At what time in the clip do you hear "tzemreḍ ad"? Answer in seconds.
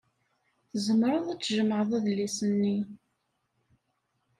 0.71-1.39